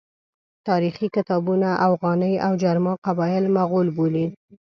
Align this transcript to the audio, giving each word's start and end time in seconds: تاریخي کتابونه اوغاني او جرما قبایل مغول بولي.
تاریخي 0.67 1.07
کتابونه 1.15 1.69
اوغاني 1.87 2.33
او 2.45 2.51
جرما 2.61 2.93
قبایل 3.05 3.45
مغول 3.57 3.87
بولي. 3.95 4.25